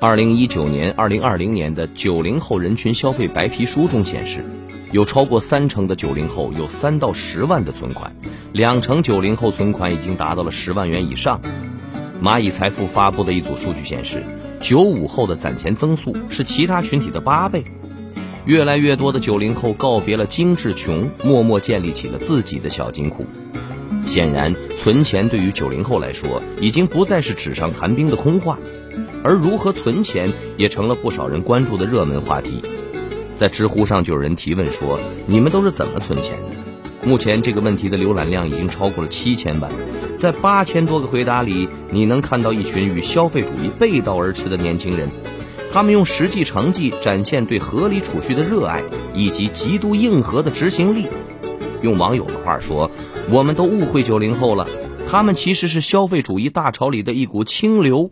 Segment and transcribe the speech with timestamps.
[0.00, 4.42] 二零一九年、二零二零年的九零后人群消费白皮书中显示，
[4.92, 8.10] 有超过三成的九零后有三到十万的存款，
[8.54, 11.38] 两成九零后存款已经达到了十万元以上。
[12.22, 14.24] 蚂蚁财富发布的一组数据显示，
[14.58, 17.62] 九五后的攒钱增速是其他群体的八倍。
[18.46, 23.26] 越来越多的九零后告别了精致穷，默默建立起了自己的小金库。
[24.06, 28.58] 显然，存钱对于九零后来说，已经不再是纸上谈兵的空话。
[29.22, 32.62] 而如何存钱也成了不少人关注的热门话题，
[33.36, 39.70] 在知乎上就有人提问说：“你们都是怎么存钱的？”目前这个问题的浏览量已经超过了七千万，
[40.18, 45.08] 在八千多个回答里，你能看到一群与消费主义背道而驰的年轻人，
[45.70, 48.82] 他们用实际成绩展现对合理储蓄的热爱
[49.14, 51.06] 以及极度硬核的执行力。
[51.82, 52.90] 用网友的话说
[53.32, 54.66] ：“我们都误会九零后了，
[55.06, 58.10] 他们其实是消费主义大潮里的一股清流。”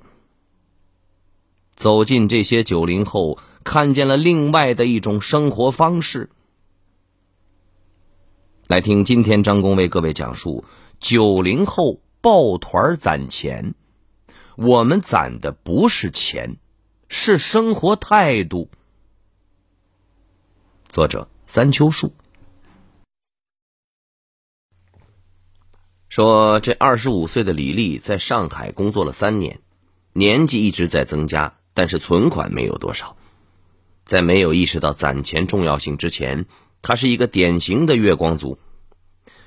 [1.74, 6.30] 走进这些九零后，看见了另外的一种生活方式。
[8.68, 10.64] 来听今天张工为各位讲述
[11.00, 13.74] 九零后抱团攒钱。
[14.56, 16.56] 我们攒的不是钱，
[17.08, 18.68] 是生活态度。
[20.88, 22.12] 作者三秋树
[26.08, 29.60] 说：“这二十五岁的李丽在上海工作了三年，
[30.12, 33.16] 年纪一直在增加。”但是存款没有多少，
[34.04, 36.44] 在没有意识到攒钱重要性之前，
[36.82, 38.58] 他是一个典型的月光族。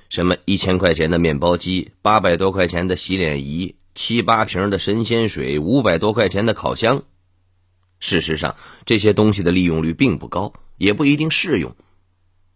[0.07, 7.03] 什么一千块钱的面包机，八百多块钱的洗脸仪，七八瓶的神仙水，五百多块钱的烤箱。
[7.99, 8.55] 事实上，
[8.85, 11.75] 这些东西的利用率并不高，也不一定适用。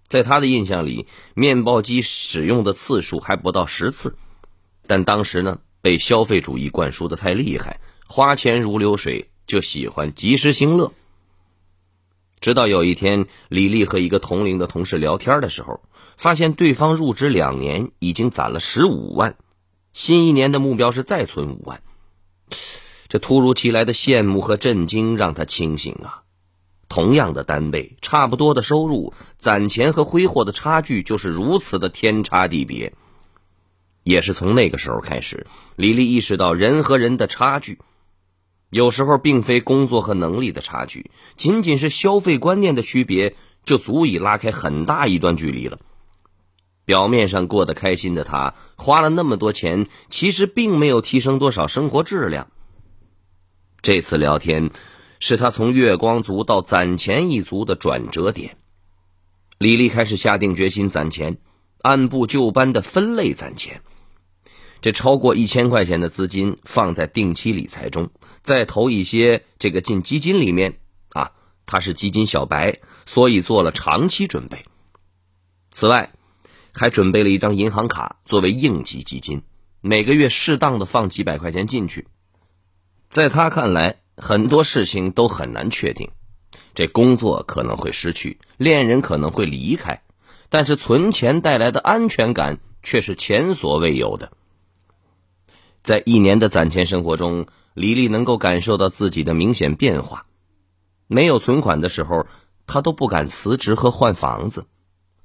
[0.08, 4.18] 在他的印象里，面包机使用的次数还不到十次，
[4.88, 9.30] 但当时呢，被消费主义灌输的太厉害，花钱如流水。
[9.48, 10.92] 就喜欢及时行乐。
[12.40, 15.82] 直到有一天，李丽和一个同龄的同事聊天的时候，
[16.18, 19.38] 发现对方入职两年已经攒了十五万，
[19.94, 21.84] 新一年的目标是再存五万。
[23.08, 26.25] 这突如其来的羡慕和震惊让他清醒啊！
[26.88, 32.94] 同样的单位，差不多的收入，攒钱和挥霍的差距就是如此的天差地别。
[34.04, 37.80] 也是从那个时候开始，李丽意识到人和人的差距。
[38.70, 45.80] 有时候并非工作和能力的差距，仅仅是消费观念的区别，就足以拉开很大一段距离了。
[46.84, 52.48] 表面上过得开心的他，花了那么多钱，其实并没有提升多少生活质量。
[53.82, 54.70] 这次聊天，
[55.28, 58.58] 是他从月光族到攒钱一族的转折点。
[59.58, 61.40] 李丽开始下定决心攒钱，
[61.82, 63.82] 按部就班的分类攒钱。
[64.82, 68.12] 这超过一千块钱的资金放在定期理财中，
[68.44, 70.78] 再投一些这个进基金里面
[71.10, 71.32] 啊，
[71.66, 74.64] 他是基金小白，所以做了长期准备。
[75.72, 76.14] 此外，
[76.72, 79.42] 还准备了一张银行卡作为应急基金，
[79.82, 82.06] 每个月适当的放几百块钱进去。
[83.10, 86.10] 在他看来，很多事情都很难确定，
[86.74, 90.02] 这工作可能会失去，恋人可能会离开，
[90.50, 94.32] 但是存钱带来的安全感却是前所未有的。
[95.82, 100.26] 在一年的攒钱生活中，李丽能够感受到自己的明显变化。
[101.08, 102.26] 没有存款的时候，
[102.66, 104.62] 她都不敢辞职和换房子；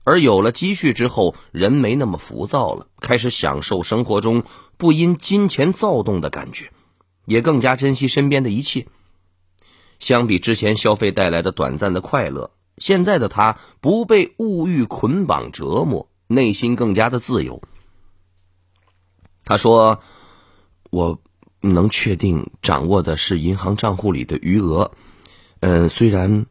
[0.04, 4.42] 而有了积蓄之后，人没那么浮躁了，开始享受生活中
[4.76, 6.70] 不因金钱躁动的感觉，
[7.24, 8.86] 也更加珍惜身边的一切。
[9.98, 17.62] 相比之前消费带来的短暂的快乐，现在的她不被物欲捆绑折磨，内心更加的自由。
[19.44, 20.00] 他说。
[20.92, 21.20] 我
[21.60, 24.90] 能确定掌握的是银行账户里的余额，
[25.60, 26.46] 嗯，虽然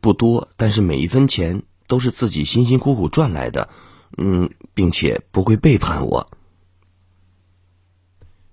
[0.00, 3.68] 不多，但是每一分钱都是自己辛辛苦苦赚来的，
[4.16, 6.26] 嗯，并且不会背叛我。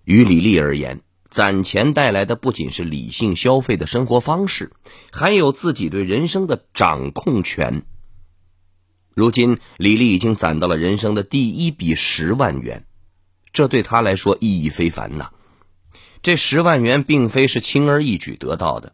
[0.04, 1.00] 于李丽而言，
[1.30, 4.72] 攒钱带来的不仅是理性消费的生活方式，
[5.12, 7.84] 还有自己对人生的掌控权。
[9.14, 12.86] 如今，李丽已经攒到了人生的第一笔十万元。
[13.52, 15.30] 这对她来说意义非凡呐！
[16.22, 18.94] 这十万元并非是轻而易举得到的，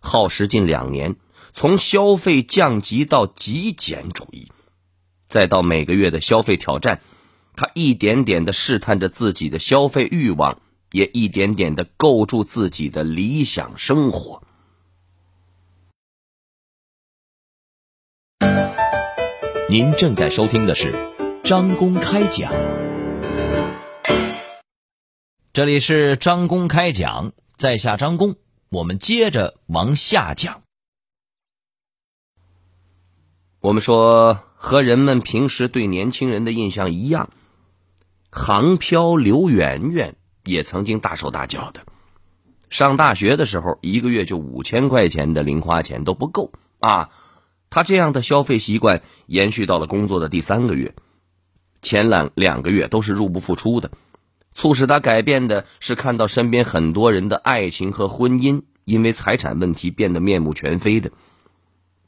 [0.00, 1.16] 耗时近两年，
[1.52, 4.50] 从消费降级到极简主义，
[5.28, 7.00] 再到每个月的消费挑战，
[7.56, 10.60] 她一点点的试探着自己的消费欲望，
[10.94, 14.40] 也一点点的构筑自己的理想生活。
[19.68, 20.94] 您正在收听的是
[21.42, 22.52] 张公开讲，
[25.52, 28.36] 这里是张公开讲，在下张公，
[28.68, 30.62] 我们接着往下讲。
[33.58, 37.30] 我们说，和人们平时对年轻人的印象一样，
[38.30, 40.14] 航漂刘媛媛
[40.44, 41.82] 也曾经大手大脚的。
[42.70, 47.10] 上大学的时候，一个月就五千块钱的零花钱都不够啊。
[47.70, 50.94] 他这样的消费习惯延续到了工作的第三个月，
[51.82, 53.90] 前两两个月都是入不敷出的。
[54.54, 61.10] 促使他改变的是看到身边很多人的爱情和婚姻因为财产问题变得面目全非的。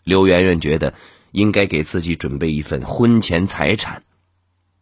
[0.05, 0.95] 刘媛媛觉得。
[1.33, 4.05] 应该给自己准备一份婚前财产。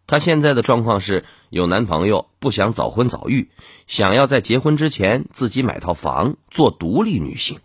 [0.07, 3.49] 她现在的状况是有男朋友，不想早婚早育，
[3.87, 7.59] 想要在结婚之前自己买套房，做独立女性。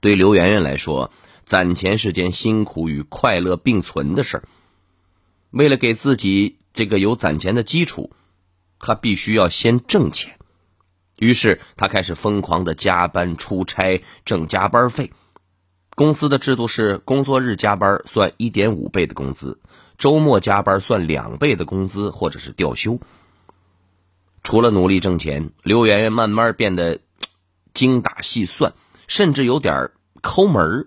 [0.00, 1.10] 对刘媛媛来说，
[1.44, 4.42] 攒钱是件辛苦与快乐并存的事儿。
[5.50, 8.10] 为了给自己这个有攒钱的基础，
[8.78, 10.36] 她必须要先挣钱。
[11.18, 15.12] 于是，她开始疯狂的加班出差，挣加班费。
[15.94, 19.58] 公司的制度是：工作日加班算一点五倍的工资，
[19.98, 23.00] 周末加班算两倍的工资，或者是调休。
[24.42, 27.00] 除了努力挣钱，刘媛媛慢慢变得
[27.74, 28.74] 精打细算，
[29.06, 29.90] 甚至有点
[30.22, 30.86] 抠门儿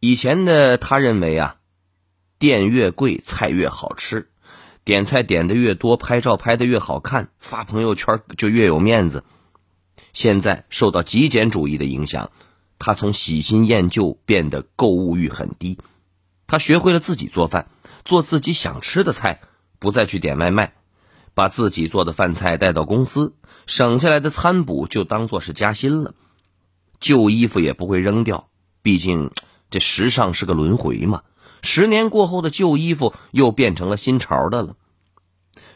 [0.00, 1.56] 以前的他认为啊，
[2.38, 4.28] 店越贵菜越好吃，
[4.84, 9.24] 点菜点的越多，拍照拍的越好看，发朋友圈就越有面子。
[10.12, 12.30] 现在受到极简主义的影响。
[12.78, 15.78] 他从喜新厌旧变得购物欲很低，
[16.46, 17.68] 他学会了自己做饭，
[18.04, 19.40] 做自己想吃的菜，
[19.78, 20.74] 不再去点外卖，
[21.34, 23.34] 把自己做的饭菜带到公司，
[23.66, 26.14] 省下来的餐补就当做是加薪了。
[27.00, 28.48] 旧衣服也不会扔掉，
[28.82, 29.30] 毕竟
[29.70, 31.22] 这时尚是个轮回嘛。
[31.62, 34.76] 十年过后的旧衣服又变成了新潮的了。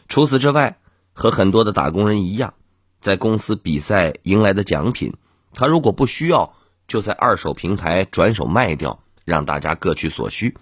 [0.07, 0.79] 除此之外，
[1.13, 2.53] 和很多的打工人一样，
[2.99, 5.15] 在公司比赛赢来的奖品，
[5.53, 6.53] 他如果不需要。
[6.87, 9.01] 就在二手平台转手卖掉，
[9.31, 10.57] 让大家各取所需，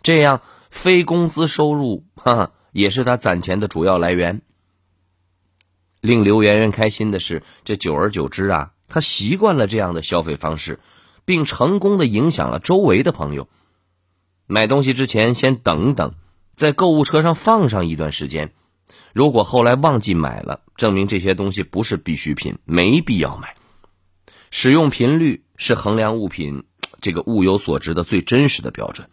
[0.00, 4.42] 这样非工资收入哈也是他攒钱的主要来源。
[6.00, 10.78] 令刘媛媛开心的是，这久而久之啊，他习惯了这样的消费方式，
[11.24, 13.48] 并成功的影响了周围的朋友。
[14.46, 16.14] 买东西之前先等等，
[16.54, 18.52] 在购物车上放上一段时间，
[19.12, 23.56] 如果后来忘记买了，证明这些东西不是必需品，没必要买。
[24.52, 26.62] 使用频率是衡量物品
[27.00, 29.08] 这个物有所值的最真实的标准。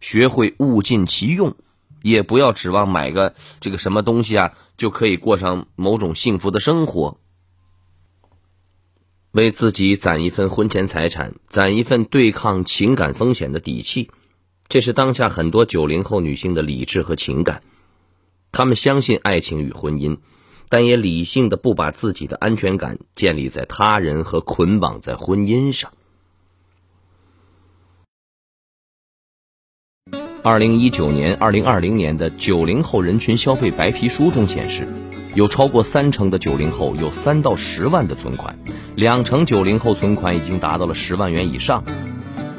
[0.00, 1.54] 学会物尽其用，
[2.02, 7.18] 也不要指望买个这个什么东西啊就可以过上某种幸福的生活。
[9.30, 14.10] 为自己攒一份婚前财产，攒一份对抗情感风险的底气，
[14.68, 17.62] 这是当下很多九零后女性的理智和情感。
[18.52, 20.18] 她们相信爱情与婚姻。
[20.70, 25.92] 但也理性的不把自己的安全感建立在他人和捆绑在婚姻上。
[30.46, 34.86] 二零一九年、二零二零年的九零后人群消费白皮书中显示，
[35.34, 38.54] 有超过三成的九零后有三到十万的存款，
[38.94, 41.82] 两成九零后存款已经达到了十万元以上。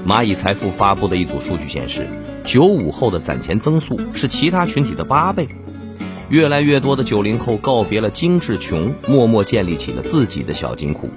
[0.03, 2.07] 蚂蚁财富发布的一组数据显示，
[2.43, 5.47] 九五后的攒钱增速是其他群体的八倍。
[6.29, 11.11] 越来越多的九零后告别了精致穷，默默建立起了自己的小金库。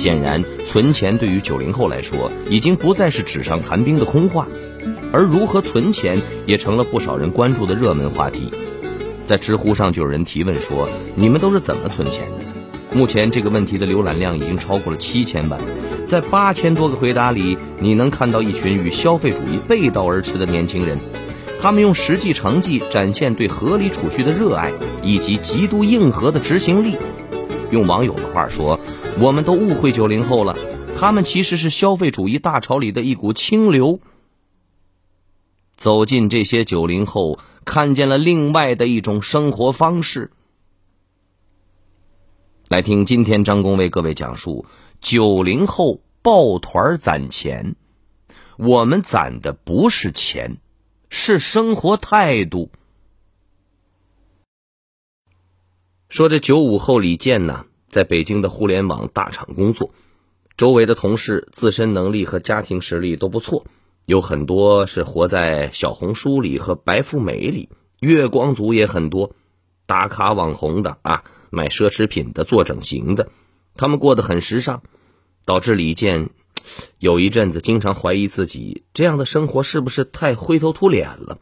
[0.00, 4.48] 显然，存钱对于九零后来说，已经不再是纸上谈兵的空话，
[5.12, 8.50] 而如何存钱也成了不少人关注的热门话题。
[9.26, 15.60] 在知乎上就有人提问说：“你们都是怎么存钱的？”目前这个问题的浏览量已经超过了七千万，
[16.06, 20.98] 在八千多个回答里，你能看到一群与消费主义背道而驰的年轻人。
[21.60, 24.72] 他们用实际成绩展现对合理储蓄的热爱，
[25.04, 26.96] 以及极度硬核的执行力。
[27.70, 28.80] 用网友的话说，
[29.18, 30.54] 我们都误会九零后了，
[30.96, 34.00] 他们其实是消费主义大潮里的一股清流。
[35.76, 40.30] 走进这些九零后，看见了另外的一种生活方式。
[42.68, 44.66] 来听今天张工为各位讲述
[45.00, 47.74] 九零后抱团攒钱，
[48.58, 50.58] 我们攒的不是钱。
[51.12, 52.70] 是生活态度。
[56.08, 59.90] 说这九五后李健呢，在北京的互联网大厂工作，
[60.56, 63.66] 周围的同事自身能力和家庭实力都不错，
[64.06, 67.68] 有很多是活在小红书里和白富美里，
[67.98, 69.32] 月光族也很多，
[69.86, 73.28] 打卡网红的啊，买奢侈品的，做整形的，
[73.74, 74.82] 他们过得很时尚，
[75.44, 76.30] 导致李健
[76.98, 81.38] 有一阵子经常怀疑自己这样的生活是不是太灰头土脸了。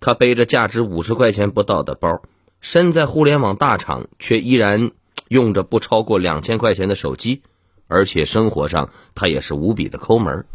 [0.00, 2.22] 他背着价值五十块钱不到的包，
[2.60, 4.90] 身在互联网大厂，却依然
[5.32, 7.42] 用着不超过两千块钱的手机。
[7.88, 10.46] 而且生活上他也是无比的抠门。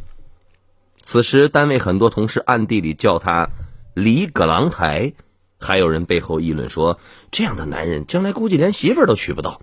[1.04, 3.50] 此时单位很多同事暗地里叫他
[3.94, 5.14] “李葛朗台”，
[5.60, 9.62] 还有人背后议论说，这样的男人将来估计连媳妇儿都娶不到。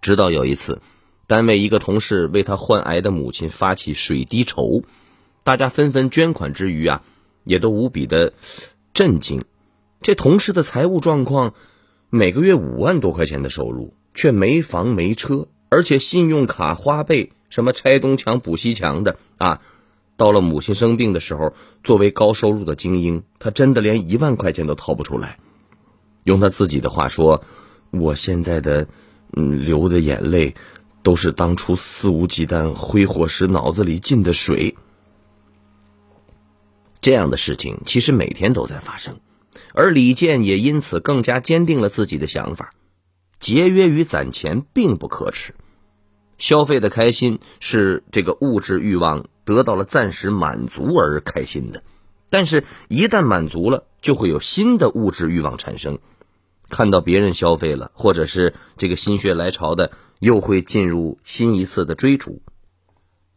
[0.00, 0.80] 直到有一次，
[1.26, 4.84] 单位一个同事为他患癌的母亲发起水滴筹，
[5.42, 7.02] 大家纷纷捐款之余啊，
[7.42, 8.32] 也都无比的
[8.94, 9.44] 震惊。
[10.00, 11.54] 这同事的财务状况，
[12.10, 15.48] 每个月五万多块钱的收入，却没房没车。
[15.68, 19.60] 而且信用卡花呗什么拆东墙补西墙的啊，
[20.16, 25.38] 到了母亲生病的时候，作为高收入的精英，他真的连一万块钱都掏不出来。
[26.22, 27.42] 用他自己的话说
[27.90, 28.86] ：“我现在的
[29.32, 30.54] 嗯流的眼泪，
[31.02, 34.76] 都是当初肆无忌惮挥霍时脑子里进的水。”
[37.02, 39.18] 这样的事情其实每天都在发生，
[39.76, 42.72] 而李健也因此更加坚定了自己的想法。
[43.38, 45.54] 节约与攒钱并不可耻，
[46.38, 51.82] 消费的开心是这个物质欲望得到了暂时满足而开心的，
[52.30, 55.98] 但是，一旦满足了，就会有新的物质欲望产生。
[56.70, 62.40] 看到别人消费了，或者是这个心血来潮的，又会进入新一次的追逐。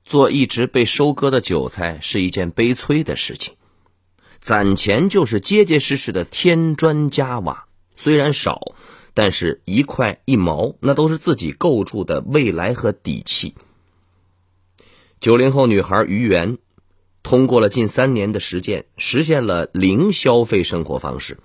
[0.06, 3.56] 做一直被收割的韭菜是一件悲催的事情，
[4.40, 7.66] 攒钱就是结结实实的添砖加瓦，
[7.96, 8.74] 虽然少。
[9.16, 13.54] 但是，一块一毛，那都是自己构筑的未来和底气。
[15.20, 16.58] 九零后女孩于媛，
[17.22, 21.38] 通过了近三年的实践，实现了零消费生活方式。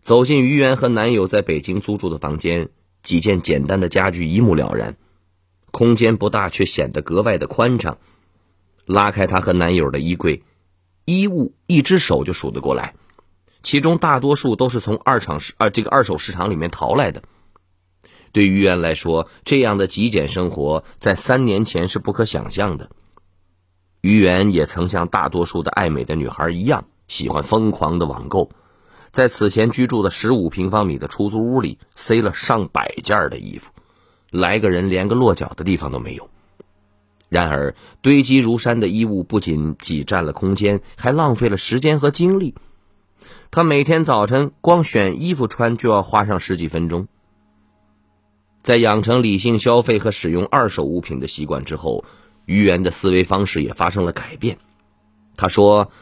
[0.00, 2.70] 走进于媛和男友在北京租住的房间，
[3.04, 4.96] 几件简单的家具一目了然。
[5.70, 7.98] 空间不大，却显得格外的宽敞。
[8.86, 10.42] 拉开她和男友的衣柜，
[11.04, 12.94] 衣物一只手就数得过来。
[13.62, 17.22] 其中大多数都是从二厂市啊这个二手市场里面淘来的。
[18.32, 22.90] 对于媛来说，这样的极简生活在三年前是不可想象的。
[24.00, 28.50] 于媛也曾像大多数的爱美的女孩一样，喜欢疯狂的网购，
[29.10, 33.72] 在此前居住的十五平方米的出租屋里塞了上百件的衣服，
[34.30, 36.30] 来个人连个落脚的地方都没有。
[37.30, 42.56] 然而，堆积如山的衣物不仅挤占了空间，还浪费了时间和精力。
[43.52, 47.06] 他每天早晨光选衣服穿就要花上十几分钟。
[48.62, 52.04] 在养成理性消费和使用二手物品的习惯之后，
[52.46, 54.58] 于元的思维方式也发生了改变。
[55.36, 55.92] 他说：“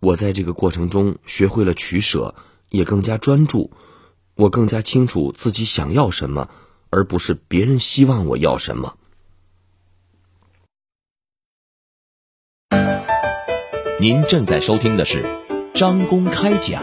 [0.00, 2.34] 我在这个过程中学会了取舍，
[2.68, 3.70] 也更加专注。
[4.34, 6.50] 我更加清楚自己想要什么，
[6.90, 8.98] 而不是别人希望我要什么。”
[14.06, 15.24] 您正在收听的是。
[15.74, 16.80] 张公开讲，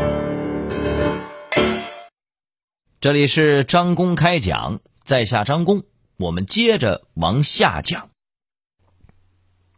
[2.99, 5.83] 这里是张公开讲，在下张公，
[6.17, 8.09] 我们接着往下讲。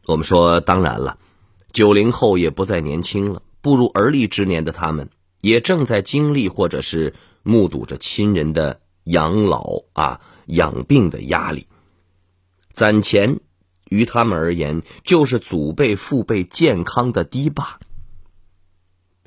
[0.07, 1.19] 我们说，当然了，
[1.71, 5.07] 九零后也不再年轻了，步入而立之年的他们，
[5.41, 11.67] 也正在经历或者是目睹着亲人的养老啊、养病的压力。
[12.71, 13.39] 攒钱
[13.89, 17.79] 于他们而言，就是祖辈父辈健康的堤坝。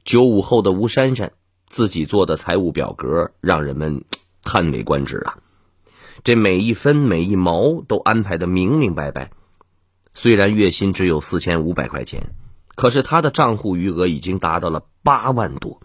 [0.05, 1.33] 九五后的吴珊珊
[1.67, 4.05] 自己做的财务表格让人们
[4.43, 5.39] 叹为观止啊！
[6.25, 9.31] 这每一分每一毛都安排的明明白白。
[10.15, 12.35] 虽然月薪只有四千五百块钱，
[12.75, 15.81] 可是他的账户余额已经达到了八万多。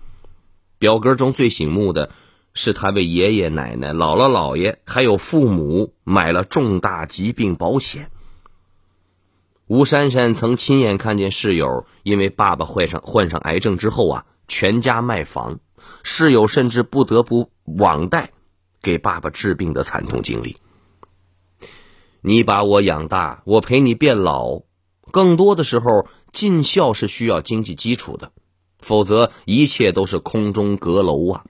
[0.79, 2.11] 表格中最醒目的
[2.53, 8.09] 是他为爷爷奶奶、姥姥姥爷还有父母买了重大疾病保险。
[9.67, 15.59] 吴珊珊曾亲眼看见室友因为爸爸患上患上癌症之后啊，全家卖房，
[16.03, 18.31] 室友甚至不得不网贷
[18.81, 20.57] 给爸爸治病的惨痛经历。
[22.21, 24.63] 你把我养大，我陪你变老，
[25.11, 28.31] 更多的时候尽孝是需要经济基础的，
[28.79, 31.45] 否则一切都是空中阁楼啊。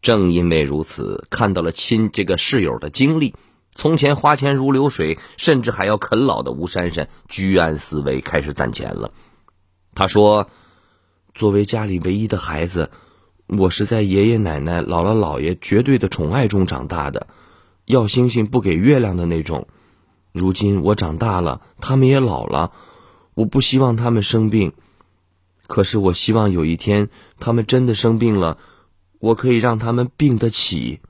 [0.00, 3.34] 正因为如此，看到了亲这个室友的经历。
[3.74, 9.12] 从前花钱如流水，甚至还要啃老的吴珊珊，居安思危，开始攒钱了。
[9.94, 10.48] 他说
[11.34, 12.90] ：“作为家里唯一的孩子，
[13.46, 17.26] 我是在爷爷奶奶、姥姥姥爷绝对的宠爱中长大的。
[17.86, 19.66] 要星星不给月亮的那种。
[20.32, 22.72] 如今我长大了，他们也老了，
[23.34, 24.72] 我不希望他们生病。
[25.66, 27.08] 可是我希望有一天
[27.38, 28.58] 他们真的生病了，
[29.18, 31.00] 我可以让他们病得起。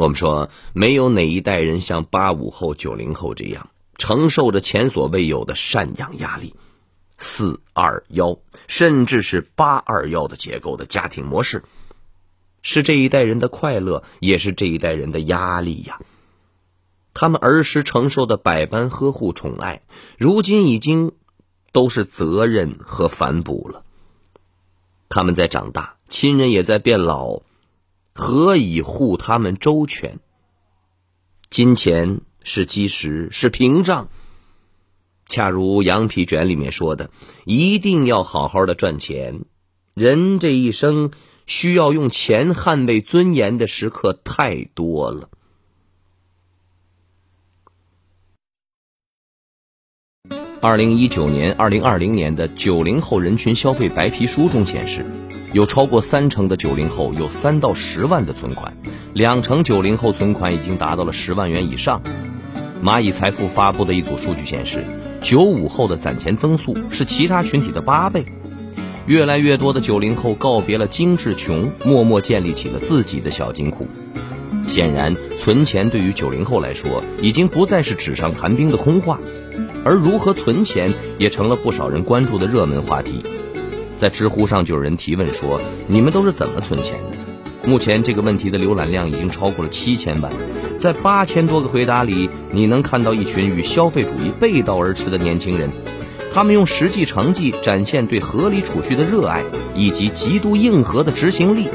[0.00, 6.54] 我们说，没有哪一代人像八五后、九零后这样承受着前所未有的赡养压力，
[7.18, 11.64] 四二幺甚至是八二幺的结构的家庭模式，
[12.62, 16.00] 是这一代人的快乐，也是这一代人的压力呀。
[17.12, 19.82] 他们儿时承受的百般呵护宠爱，
[20.16, 21.12] 如今已经
[21.72, 23.82] 都是责任和反哺了。
[25.10, 27.42] 他们在长大，亲人也在变老。
[28.12, 30.18] 何以护他们周全？
[31.48, 34.08] 金钱是基石，是屏障。
[35.26, 37.10] 恰如羊皮卷里面说的，
[37.44, 39.42] 一定要好好的赚钱。
[39.94, 41.12] 人这一生
[41.46, 45.28] 需要用钱捍卫尊严的时刻太多了。
[50.60, 55.06] 二零一九年、二零二零年的九零后人群消费白皮书中显示。
[55.52, 58.76] 有超过三成的九零后有三到十万的存款，
[59.12, 62.00] 两成九零后存款已经达到了十万元以上。
[62.84, 64.84] 蚂蚁财富发布的一组数据显示，
[65.20, 68.24] 九五后的攒钱增速是其他群体的八倍。
[69.06, 73.88] 越来越多的九零后告别了精致穷，默默建立起了自己的小金库。
[74.68, 79.18] 显然，存钱对于九零后来说，已经不再是纸上谈兵的空话，
[79.84, 83.24] 而如何存钱也成了不少人关注的热门话题。
[84.00, 87.18] 在知乎上就有人提问说：“你们都是怎么存钱的？”
[87.68, 90.32] 目前这个问题的浏览量已经超过了七千万，
[90.78, 95.68] 在八千多个回答里，你能看到一群与消费主义背道而驰的年轻人，
[96.32, 99.44] 他们用实际成绩展现对合理储蓄的热爱
[99.76, 101.68] 以及极度硬核的执行力。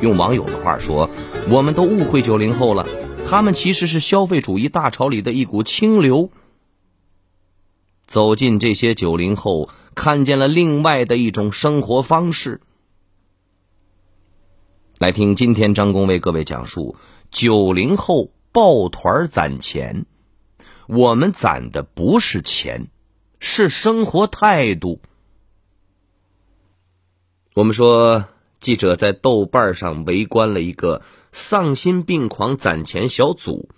[0.00, 1.10] 用网友的话说
[1.50, 2.86] ：“我们都误会九零后了，
[3.26, 6.30] 他们其实是消费主义大潮里的一股清流。”
[8.06, 9.68] 走进这些九零后。
[9.98, 12.60] 看见了另外的一种生活方式。
[15.00, 16.94] 来听今天张工为各位讲述
[17.32, 20.06] 九零后抱团攒钱。
[20.86, 22.86] 我们攒的不是钱，
[23.40, 25.00] 是生活态度。
[27.54, 28.26] 我们说，
[28.60, 33.68] 记者在豆瓣上围观了一个丧心病狂攒钱小组，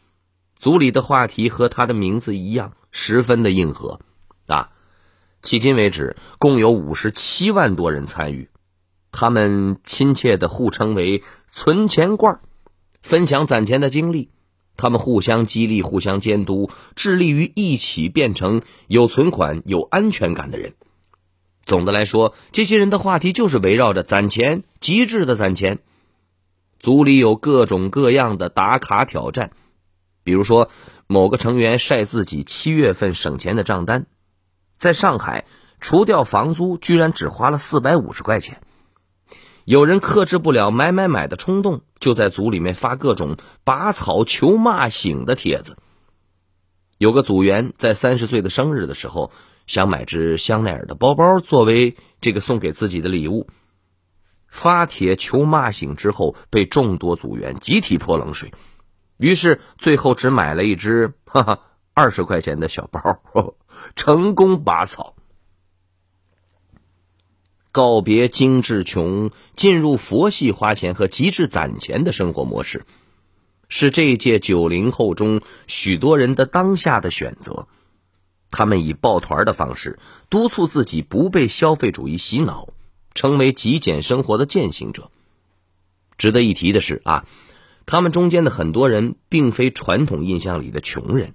[0.59, 4.01] 组里的话题和他的名字一样，十分的硬核
[4.49, 4.73] 啊。
[5.43, 8.51] 迄今为止，共有五十七万多人参与，
[9.11, 12.41] 他们亲切的互称为“存钱罐”，
[13.03, 14.31] 分享攒钱的经历。
[14.77, 20.75] 他们互相激励，互相监督，致力于一起变成有存款、有安全感的人。
[21.67, 25.81] 总的来说，这些人的话题就是围绕着攒钱，极致的攒钱。
[26.79, 29.51] 组里有各种各样的打卡挑战，
[30.25, 30.71] 比如说，
[31.07, 34.07] 某个成员晒自己七月份省钱的账单。
[34.81, 35.45] 在上海，
[35.79, 38.63] 除掉房租，居然只花了四百五十块钱。
[39.67, 45.77] 有人克制不了买买买的冲动，就在组里面发各种拔草求骂醒的帖子。
[46.97, 49.33] 有个组员在三十岁的生日的时候，
[49.67, 53.49] 想买只香奈儿的包包作为这个送给自己的礼物，
[54.49, 58.55] 发帖求骂醒之后，被众多组员集体泼冷水，
[59.19, 61.61] 于是最后只买了一只，哈哈。
[62.01, 63.55] 二十块钱的小包，
[63.95, 65.15] 成功拔草，
[67.73, 72.87] 告别精致穷，进入佛系花钱和极致攒钱的生活模式，
[73.69, 77.69] 是这届九零后中许多人的当下的选择。
[78.51, 79.99] 他们以抱团的方式
[80.31, 82.71] 督促自己不被消费主义洗脑，
[83.13, 85.11] 成为极简生活的践行者。
[86.17, 87.27] 值得一提的是啊，
[87.85, 91.35] 他们中间的很多人并非传统印象里的穷人。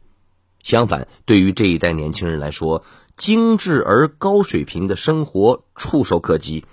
[0.65, 2.83] 相反，对于这一代年轻人来说，
[3.15, 6.65] 精致而高水平的生活触手可及。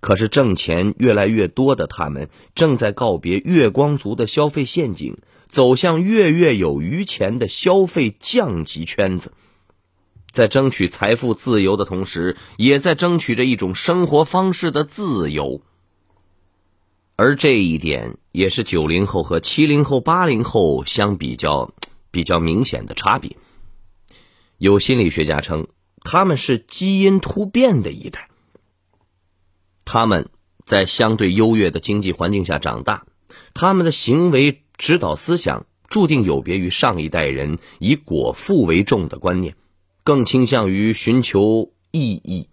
[0.00, 5.16] 可是，挣钱越来越多的他们，正在告别月光族的消费陷阱，
[5.48, 9.32] 走向月月有余钱的消费降级圈子。
[10.30, 15.62] 在争取财富自由的同时，也在争取着一种生活方式的自由。
[17.16, 21.72] 而这一点，也是九零后和七零后、八零后相比较。
[22.18, 23.36] 比较明显的差别。
[24.56, 25.68] 有心理学家称，
[26.02, 28.28] 他们是基因突变的一代。
[29.84, 30.30] 他们
[30.66, 33.06] 在相对优越的经济环境下长大，
[33.54, 39.54] 他们的行为指导思想注定有别于上一代人以果腹为重的观念，
[40.02, 42.48] 更倾向于寻求意义。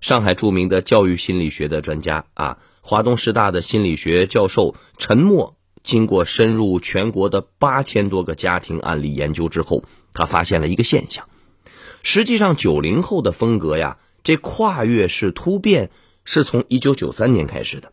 [0.00, 11.28] 上海著名的教育心理学的专家啊，华东师大的心理学教授陈默，经过深入全国的八千多个家庭案例研究之后，他发现了一个现象：
[12.02, 15.90] 实际上，九零后的风格呀，这跨越式突变
[16.24, 17.92] 是从一九九三年开始的。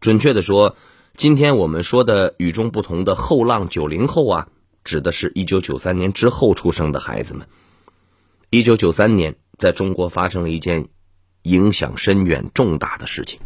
[0.00, 0.76] 准确的说，
[1.16, 4.48] 今天我们说的与众不同的后浪九零后啊，
[4.84, 7.48] 指的是一九九三年之后出生的孩子们。
[8.50, 10.88] 一九九三年，在中国发生了一件
[11.42, 13.40] 影响深远、重大的事情。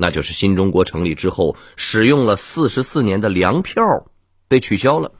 [0.00, 4.06] 那就是新中国成立之后，使用了四十四年的粮票
[4.48, 5.12] 被取消了。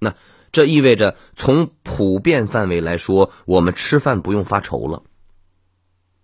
[0.00, 0.16] 那
[0.50, 5.04] 这意味着，从普遍范围来说，我们吃饭不用发愁了。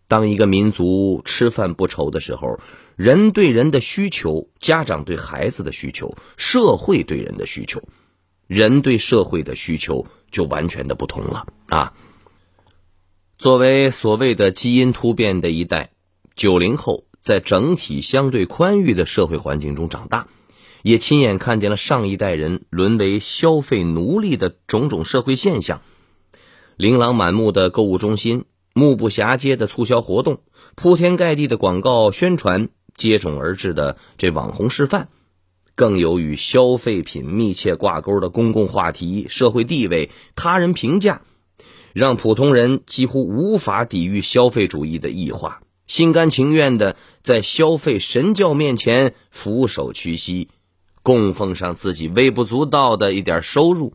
[0.09, 2.59] 当一个民族吃饭不愁的时候，
[2.97, 7.81] 人对人的需求，家长对孩子的需求，社会对人的需求，
[8.49, 11.93] 人对社会的需求就完全的不同了啊！
[13.38, 15.93] 作为所谓的基因突变的一代，
[16.35, 17.05] 九零后。
[17.22, 20.26] 在整体相对宽裕的社会环境中长大，
[20.82, 25.82] 也亲眼看见了上一代人沦为消费奴隶的种种社会现象：
[26.76, 30.40] 琳琅满目的购物中心、目不暇接的促销活动、
[30.74, 35.06] 铺天盖地的广告宣传、接踵而至的这网红示范，
[35.76, 41.22] 更有与消费品密切挂钩的公共话题、社会地位、他人评价，
[41.92, 45.62] 让普通人几乎无法抵御消费主义的异化。
[45.92, 50.48] 心甘情愿的在消费神教面前俯首屈膝，
[51.02, 53.92] 供奉上自己微不足道的一点收入，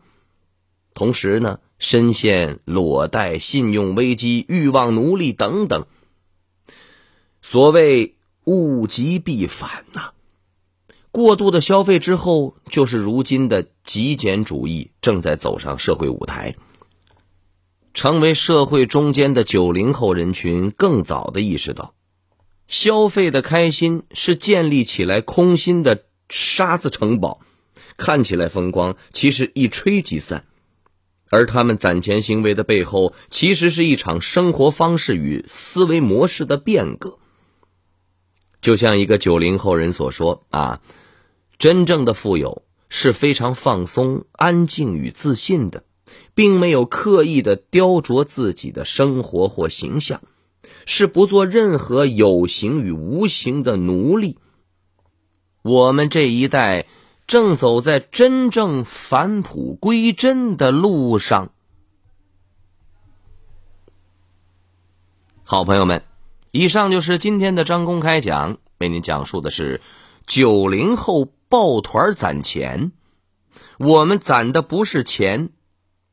[0.94, 5.86] 同时呢，深陷裸贷、信用危机、欲望奴隶等等。
[7.42, 10.12] 所谓物极必反呐，
[11.10, 16.54] 过度的消费之后，就是如今的极简主义正在走上社会舞台。
[17.98, 21.94] 成为社会中间的九零后人群，更早的意识到，
[22.68, 27.40] 消费的开心是建立起来空心的沙子城堡，
[27.96, 30.44] 看起来风光，其实一吹即散。
[31.30, 37.18] 而他们攒钱行为的背后，其实是一场生活方式与思维模式的变革。
[38.62, 40.80] 就像一个九零后人所说：“啊，
[41.58, 45.82] 真正的富有是非常放松、安静与自信的。”
[46.34, 50.22] 并没有刻意的雕琢自己的生活或形象，
[50.86, 54.38] 是不做任何有形与无形的奴隶。
[55.62, 56.86] 我们这一代
[57.26, 61.50] 正走在真正返璞归真的路上。
[65.42, 66.02] 好朋友们，
[66.50, 69.80] 以上就是今天的张公开讲，为您讲述的是
[70.26, 72.92] 九零后抱团攒钱。
[73.78, 75.50] 我们攒的不是钱。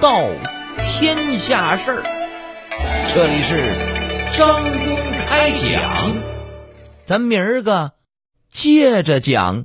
[0.00, 0.28] 道
[0.78, 2.02] 天下事儿，
[3.14, 3.72] 这里是
[4.36, 6.12] 张公开讲，
[7.02, 7.92] 咱明儿个
[8.50, 9.64] 接着讲。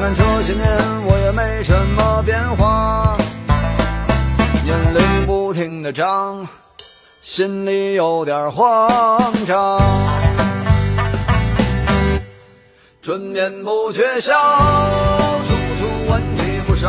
[0.00, 0.66] 看这些年
[1.04, 3.18] 我也没什么变化，
[4.64, 6.48] 年龄不停的长，
[7.20, 9.78] 心里有点慌张。
[13.02, 14.32] 春眠不觉晓，
[15.46, 16.88] 处处问题不少，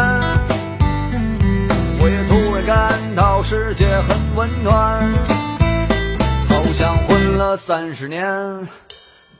[2.71, 5.11] 感到世界很温暖，
[6.47, 8.25] 好像混了三十年，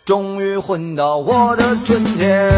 [0.04, 2.52] 终于混到我的春天。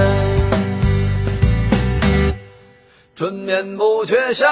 [3.15, 4.47] 春眠不觉晓，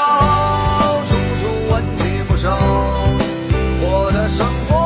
[1.07, 2.55] 处处问题不少，
[3.81, 4.80] 我的生活。